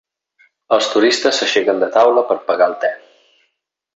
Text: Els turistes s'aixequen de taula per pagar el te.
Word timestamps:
Els 0.77 0.87
turistes 0.93 1.41
s'aixequen 1.41 1.83
de 1.85 1.91
taula 1.99 2.25
per 2.31 2.39
pagar 2.49 2.71
el 2.73 2.75
te. 2.87 2.93